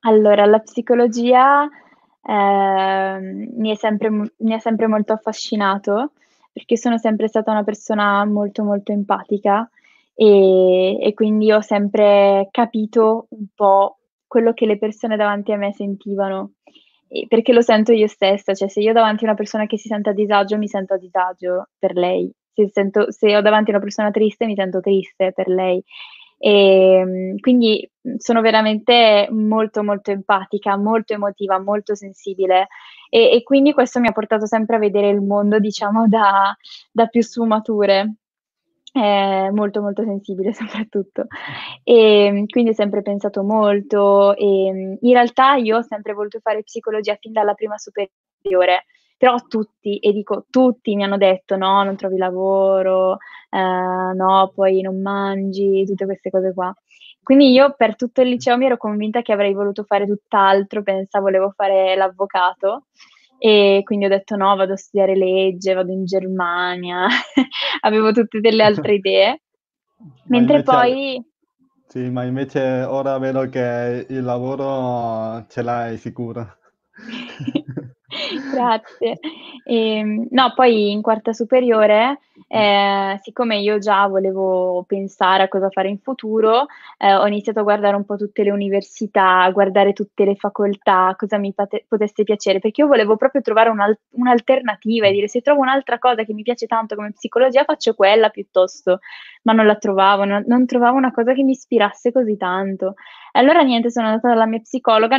[0.00, 6.12] Allora, la psicologia eh, mi, è sempre, mi, è sempre, molto affascinato
[6.52, 9.68] perché sono sempre stata una persona molto molto empatica
[10.14, 13.98] e, e quindi ho sempre capito un po'
[14.32, 16.52] quello che le persone davanti a me sentivano
[17.28, 20.08] perché lo sento io stessa, cioè se io davanti a una persona che si sente
[20.08, 24.10] a disagio mi sento a disagio per lei se, sento, se ho davanti una persona
[24.10, 25.82] triste mi sento triste per lei.
[26.38, 32.66] E, ehm, quindi sono veramente molto molto empatica, molto emotiva, molto sensibile
[33.10, 36.56] e, e, quindi questo mi ha portato sempre a vedere il mondo diciamo da,
[36.90, 38.14] da più sfumature.
[38.94, 41.26] Eh, molto molto sensibile soprattutto.
[41.82, 44.36] E ehm, quindi ho sempre pensato molto.
[44.36, 48.84] E in realtà io ho sempre voluto fare psicologia fin dalla prima superiore
[49.22, 53.18] però tutti, e dico tutti, mi hanno detto no, non trovi lavoro,
[53.50, 53.56] eh,
[54.14, 56.74] no, poi non mangi, tutte queste cose qua.
[57.22, 61.26] Quindi io per tutto il liceo mi ero convinta che avrei voluto fare tutt'altro, pensavo
[61.26, 62.86] volevo fare l'avvocato
[63.44, 67.08] e quindi ho detto no, vado a studiare legge, vado in Germania,
[67.80, 69.42] avevo tutte delle altre idee.
[70.26, 71.20] Mentre invece, poi...
[71.88, 76.56] Sì, ma invece ora vedo che il lavoro ce l'hai sicuro.
[78.52, 79.18] Grazie.
[79.64, 85.88] Ehm, no, poi in quarta superiore, eh, siccome io già volevo pensare a cosa fare
[85.88, 86.66] in futuro,
[86.98, 91.14] eh, ho iniziato a guardare un po' tutte le università, a guardare tutte le facoltà,
[91.16, 95.40] cosa mi pate- potesse piacere, perché io volevo proprio trovare un'al- un'alternativa e dire se
[95.40, 99.00] trovo un'altra cosa che mi piace tanto come psicologia faccio quella piuttosto,
[99.42, 102.94] ma non la trovavo, non, non trovavo una cosa che mi ispirasse così tanto.
[103.32, 105.16] Allora niente, sono andata dalla mia psicologa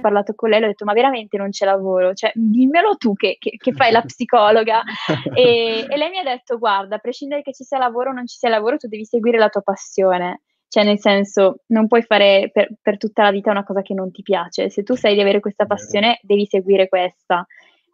[0.00, 3.36] parlato con lei, le ho detto ma veramente non c'è lavoro, cioè dimmelo tu che,
[3.38, 4.82] che, che fai la psicologa.
[5.36, 8.26] E, e, lei mi ha detto guarda, a prescindere che ci sia lavoro o non
[8.26, 12.50] ci sia lavoro, tu devi seguire la tua passione, cioè nel senso non puoi fare
[12.52, 15.20] per, per tutta la vita una cosa che non ti piace, se tu sai di
[15.20, 17.46] avere questa passione devi seguire questa.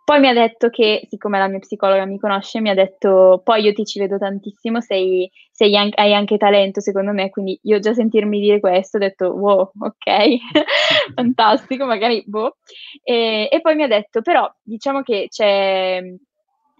[0.04, 3.62] Poi mi ha detto che, siccome la mia psicologa mi conosce, mi ha detto, poi
[3.62, 7.78] io ti ci vedo tantissimo, sei, sei an- hai anche talento secondo me, quindi io
[7.78, 10.36] già sentirmi dire questo ho detto, wow, ok,
[11.14, 12.56] fantastico, magari, boh.
[13.04, 16.02] E, e, poi mi ha detto, però diciamo che c'è,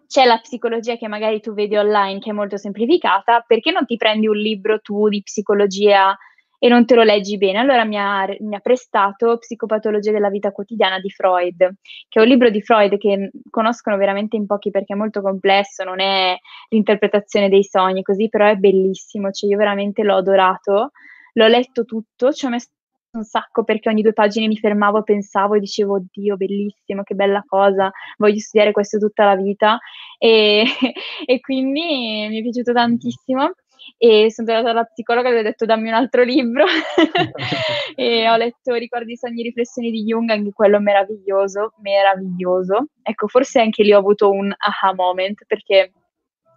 [0.08, 3.96] c'è la psicologia che magari tu vedi online che è molto semplificata, perché non ti
[3.96, 6.16] prendi un libro tu di psicologia
[6.64, 7.58] e non te lo leggi bene.
[7.58, 12.28] Allora mi ha, mi ha prestato Psicopatologia della vita quotidiana di Freud, che è un
[12.28, 16.36] libro di Freud che conoscono veramente in pochi perché è molto complesso, non è
[16.68, 20.92] l'interpretazione dei sogni così, però è bellissimo, cioè io veramente l'ho adorato,
[21.32, 22.68] l'ho letto tutto, ci ho messo
[23.10, 27.42] un sacco perché ogni due pagine mi fermavo, pensavo e dicevo, oddio, bellissimo, che bella
[27.44, 29.80] cosa, voglio studiare questo tutta la vita.
[30.16, 30.62] E,
[31.26, 33.50] e quindi mi è piaciuto tantissimo
[33.96, 36.64] e sono tornata dalla psicologa e le ho detto dammi un altro libro
[37.94, 42.86] e ho letto Ricordi, sogni, riflessioni di Jung, anche quello meraviglioso, meraviglioso.
[43.02, 45.92] Ecco, forse anche lì ho avuto un aha moment perché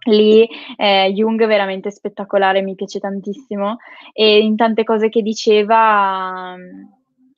[0.06, 3.78] lì eh, Jung è veramente spettacolare, mi piace tantissimo
[4.12, 6.56] e in tante cose che diceva,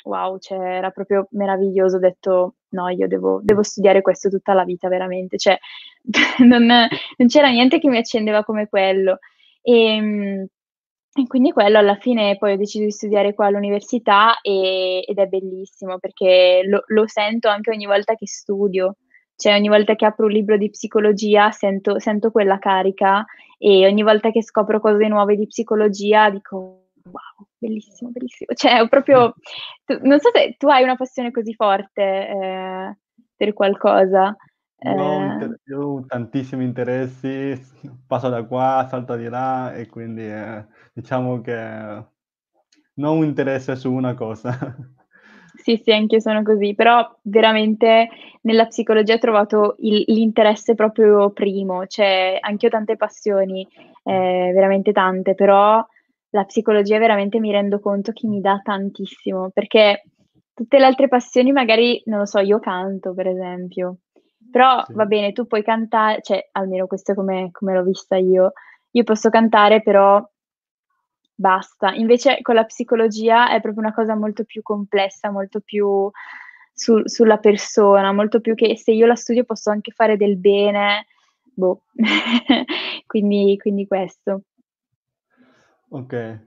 [0.04, 4.64] wow, cioè, era proprio meraviglioso, ho detto no, io devo, devo studiare questo tutta la
[4.64, 5.58] vita veramente, cioè
[6.44, 9.18] non, non c'era niente che mi accendeva come quello.
[9.62, 10.46] E, ehm,
[11.14, 15.26] e quindi quello alla fine poi ho deciso di studiare qua all'università e, ed è
[15.26, 18.96] bellissimo perché lo, lo, sento anche ogni volta che studio,
[19.34, 23.24] cioè ogni volta che apro un libro di psicologia sento, sento quella carica
[23.58, 28.54] e ogni volta che scopro cose nuove di psicologia dico wow, bellissimo, bellissimo.
[28.54, 29.34] Cioè, proprio,
[29.84, 32.96] tu, non so se tu hai una passione così forte eh,
[33.36, 34.36] per qualcosa.
[34.80, 35.24] Eh.
[35.26, 37.60] inter- io ho tantissimi interessi,
[38.06, 42.06] passo da qua, salto di là e quindi eh, diciamo che
[42.94, 44.56] non un interesse su una cosa.
[45.58, 48.08] Sì, sì, anche io sono così, però veramente
[48.42, 53.66] nella psicologia ho trovato il, l'interesse proprio primo, cioè anche io ho tante passioni,
[54.04, 55.84] eh, veramente tante, però
[56.30, 60.04] la psicologia veramente mi rendo conto che mi dà tantissimo, perché
[60.54, 63.98] tutte le altre passioni magari, non lo so, io canto per esempio,
[64.50, 64.92] però sì.
[64.94, 68.52] va bene, tu puoi cantare, cioè almeno questo è come, come l'ho vista io,
[68.90, 70.26] io posso cantare però
[71.34, 71.92] basta.
[71.94, 76.10] Invece con la psicologia è proprio una cosa molto più complessa, molto più
[76.72, 81.06] su, sulla persona, molto più che se io la studio posso anche fare del bene,
[81.42, 81.82] boh,
[83.06, 84.42] quindi, quindi questo.
[85.90, 86.40] Ok,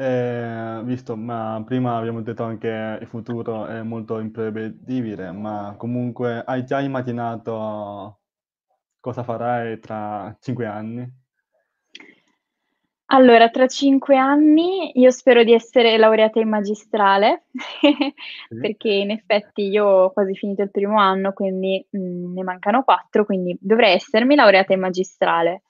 [0.00, 6.42] eh, visto, ma prima abbiamo detto anche che il futuro è molto imprevedibile, ma comunque
[6.44, 8.20] hai già immaginato
[9.00, 11.26] cosa farai tra cinque anni?
[13.10, 17.46] Allora, tra cinque anni io spero di essere laureata in magistrale,
[18.60, 22.84] perché in effetti io ho quasi finito il primo anno, quindi mh, mm, ne mancano
[22.84, 25.62] quattro, quindi dovrei essermi laureata in magistrale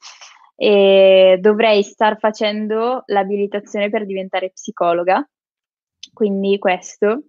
[0.61, 5.25] e dovrei star facendo l'abilitazione per diventare psicologa,
[6.11, 7.27] quindi questo.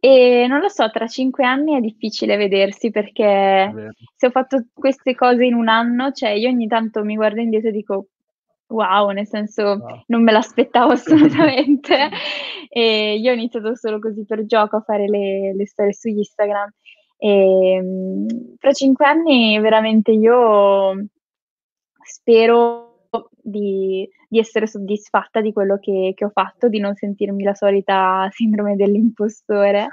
[0.00, 3.72] E non lo so, tra cinque anni è difficile vedersi perché
[4.16, 7.68] se ho fatto queste cose in un anno, cioè io ogni tanto mi guardo indietro
[7.68, 8.06] e dico
[8.66, 10.02] wow, nel senso wow.
[10.06, 12.08] non me l'aspettavo assolutamente.
[12.68, 16.68] e io ho iniziato solo così per gioco a fare le, le storie su Instagram.
[17.16, 17.82] E
[18.58, 21.06] fra cinque anni veramente io
[22.26, 23.06] spero
[23.40, 28.28] di, di, essere soddisfatta di quello che, che, ho fatto, di non sentirmi la solita
[28.32, 29.88] sindrome dell'impostore.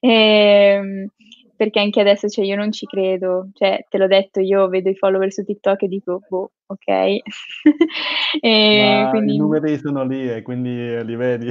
[0.00, 1.06] e, ehm,
[1.54, 4.96] perché anche adesso cioè, io non ci credo, cioè, te l'ho detto, io vedo i
[4.96, 6.86] follower su TikTok e dico, boh, ok.
[8.40, 9.34] e quindi...
[9.34, 11.48] I numeri sono lì e quindi li vedi.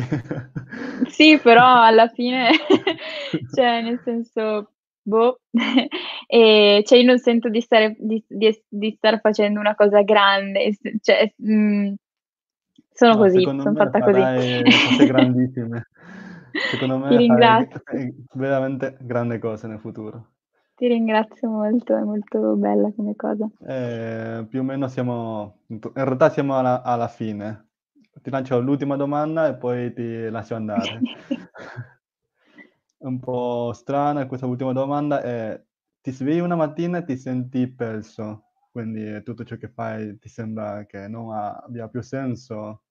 [1.08, 2.50] sì, però alla fine,
[3.56, 4.74] cioè, nel senso,
[5.06, 5.42] boh,
[6.28, 10.76] e cioè io non sento di stare, di, di, di star facendo una cosa grande,
[11.02, 11.94] cioè, mh, mm,
[12.92, 14.64] sono no, così, sono fatta così.
[14.84, 15.88] cose grandissime.
[16.72, 17.82] Secondo me Ti ringrazio.
[18.34, 20.32] veramente grandi cose nel futuro.
[20.76, 23.50] Ti ringrazio molto, è molto bella come cosa.
[23.66, 27.68] Eh, più o meno siamo, in realtà siamo alla, alla fine.
[28.22, 31.02] Ti lancio l'ultima domanda e poi ti lascio andare.
[33.08, 35.62] Un po' strana questa ultima domanda è
[36.02, 40.86] ti svegli una mattina e ti senti perso, quindi tutto ciò che fai ti sembra
[40.86, 42.84] che non abbia più senso,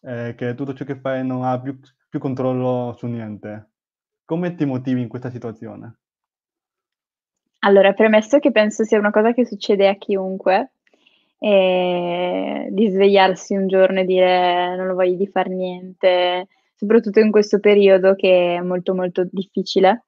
[0.00, 3.72] eh, che tutto ciò che fai non ha più, più controllo su niente.
[4.24, 5.98] Come ti motivi in questa situazione?
[7.58, 10.72] Allora, premesso che penso sia una cosa che succede a chiunque,
[11.38, 17.30] eh, di svegliarsi un giorno e dire non lo voglio di fare niente, soprattutto in
[17.30, 20.04] questo periodo che è molto molto difficile.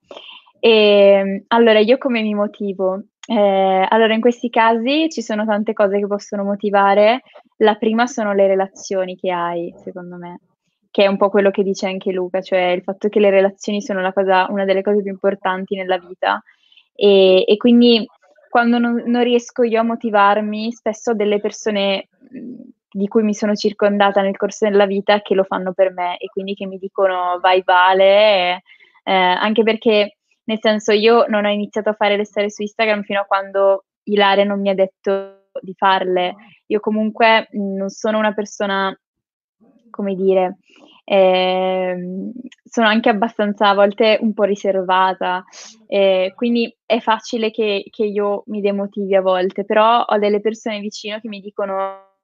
[0.58, 3.02] E, allora, io come mi motivo?
[3.28, 7.22] Eh, allora, in questi casi ci sono tante cose che possono motivare.
[7.58, 10.40] La prima sono le relazioni che hai, secondo me,
[10.90, 13.82] che è un po' quello che dice anche Luca, cioè il fatto che le relazioni
[13.82, 16.42] sono cosa, una delle cose più importanti nella vita.
[16.94, 18.06] E, e quindi
[18.48, 22.08] quando non, non, riesco io a motivarmi, spesso ho delle persone
[22.96, 26.28] di cui mi sono circondata nel corso della vita che lo fanno per me e
[26.28, 28.62] quindi che mi dicono vai Vale,
[29.02, 33.02] eh, anche perché nel senso io non ho iniziato a fare le storie su Instagram
[33.02, 36.34] fino a quando Ilaria non mi ha detto di farle.
[36.66, 38.98] Io comunque non sono una persona,
[39.90, 40.58] come dire,
[41.04, 41.96] eh,
[42.64, 45.44] sono anche abbastanza a volte un po' riservata,
[45.86, 50.80] eh, quindi è facile che, che io mi demotivi a volte, però ho delle persone
[50.80, 52.14] vicino che mi dicono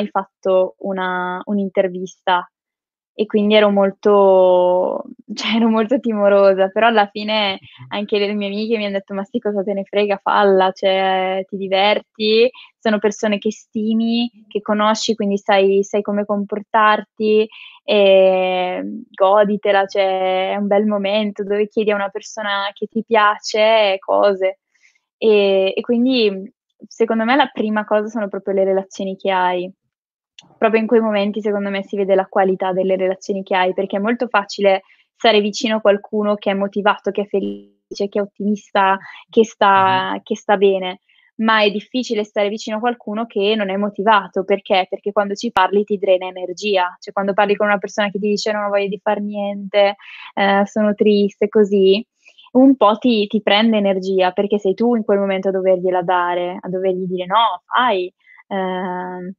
[0.00, 2.48] hai fatto una un'intervista
[3.14, 5.02] e quindi ero molto
[5.34, 9.24] cioè ero molto timorosa, però alla fine anche le mie amiche mi han detto: "Ma
[9.24, 12.48] sì, cosa te ne frega, falla, cioè ti diverti,
[12.78, 17.46] sono persone che stimi, che conosci, quindi sai sai come comportarti,
[17.84, 23.96] ehm, goditela, cioè è un bel momento dove chiedi a una persona che ti piace
[23.98, 24.60] cose".
[25.18, 26.50] E e quindi
[26.88, 29.70] secondo me la prima cosa sono proprio le relazioni che hai.
[30.58, 33.96] Proprio in quei momenti secondo me si vede la qualità delle relazioni che hai, perché
[33.96, 34.82] è molto facile
[35.14, 40.18] stare vicino a qualcuno che è motivato, che è felice, che è ottimista, che sta
[40.22, 41.00] che sta bene,
[41.36, 44.44] ma è difficile stare vicino a qualcuno che non è motivato.
[44.44, 44.86] Perché?
[44.88, 48.28] Perché quando ci parli ti drena energia, cioè quando parli con una persona che ti
[48.28, 49.96] dice: "Non ho voglia di far niente,
[50.34, 52.04] ehm, sono triste", così,
[52.52, 56.56] un po' ti ti prende energia, perché sei tu in quel momento a dovergliela dare,
[56.60, 58.10] a dovergli dire: "No, fai".
[58.48, 59.32] Ehm,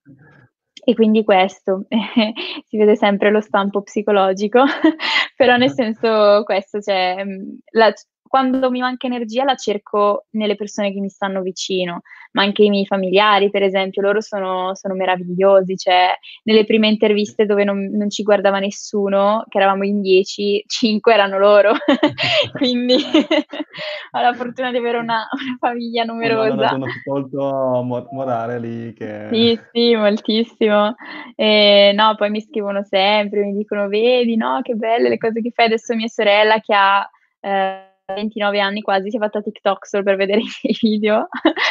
[0.84, 1.86] e quindi questo,
[2.68, 4.64] si vede sempre lo stampo psicologico,
[5.36, 7.94] però nel senso questo, cioè, mhmm, la
[8.32, 12.02] quando mi manca energia la cerco nelle persone che mi stanno vicino,
[12.32, 16.12] ma anche i miei familiari per esempio, loro sono sono meravigliosi, cioè
[16.44, 21.38] nelle prime interviste dove non non ci guardava nessuno, che eravamo in 10, 5 erano
[21.38, 21.74] loro.
[22.58, 22.96] Quindi
[24.14, 26.78] ho la fortuna di avere una una famiglia numerosa.
[27.06, 30.96] molto mo morale lì che Sì, sì, moltissimo.
[31.36, 35.52] Ehm, no, poi mi scrivono sempre, mi dicono: "Vedi, no, che belle le cose che
[35.54, 35.66] fai".
[35.66, 37.10] Adesso mia sorella che ha,
[37.42, 41.28] ehm, 29 anni quasi, si è fatta TikTok solo per vedere i miei video.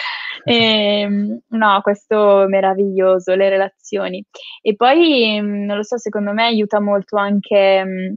[0.43, 4.25] Ehm, no, questo meraviglioso, le relazioni.
[4.63, 8.15] E poi, mhmm, non lo so, secondo me aiuta molto anche, mhmm,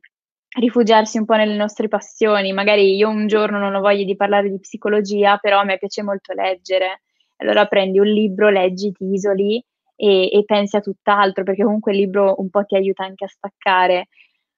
[0.59, 2.53] rifugiarsi un po' nelle nostre passioni.
[2.53, 6.01] Magari io un giorno non ho voglia di parlare di psicologia, però a me piace
[6.03, 7.01] molto leggere.
[7.37, 9.63] Allora prendi un libro, leggi, ti isoli
[9.95, 13.27] e e pensi a tutt'altro, perché comunque il libro un po' ti aiuta anche a
[13.27, 14.07] staccare.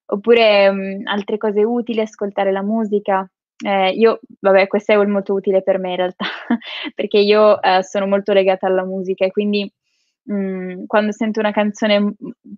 [0.07, 3.27] Oppure, mhmm, altre cose utili, ascoltare la musica.
[3.63, 6.25] Ehm, io vabbè questo è molto utile per me in realtà,
[6.93, 9.71] perché io, ehm, sono molto legata alla musica e quindi,
[10.23, 12.13] mhmm, quando sento una canzone, mhmm,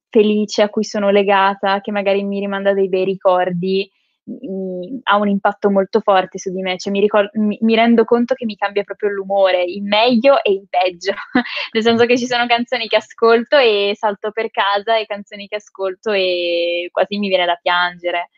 [0.09, 3.87] felice a cui sono legata, che magari mi rimanda dei bei ricordi,
[4.23, 8.03] mhmm, ha un impatto molto forte su di me, cioè mi ricor mi mi rendo
[8.03, 11.11] conto che mi cambia proprio l'umore, in meglio e in peggio.
[11.73, 15.55] Nel senso che ci sono canzoni che ascolto e salto per casa e canzoni che
[15.57, 18.29] ascolto e quasi mi viene da piangere.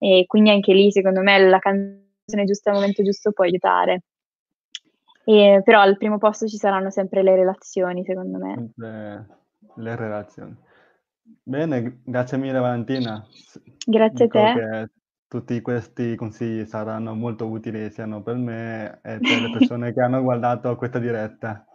[0.00, 2.06] E quindi anche lì secondo me la canzone
[2.44, 4.02] giusta al momento giusto può aiutare.
[5.24, 8.54] Ehm, però al primo posto ci saranno sempre le relazioni secondo me.
[8.54, 9.26] Sempre
[9.76, 10.56] le relazioni.
[11.42, 13.26] Bene, grazie mille Valentina.
[13.86, 14.52] Grazie a dico te.
[14.52, 14.90] che
[15.28, 20.22] tutti questi consigli saranno molto utili siano per me e per le persone che hanno
[20.22, 21.66] guardato questa diretta.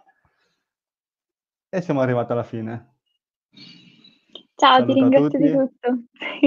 [1.68, 2.94] E siamo arrivati alla fine.
[4.56, 5.88] Ciao, ti Saluto a ringrazio di tutto.
[5.88, 6.46] A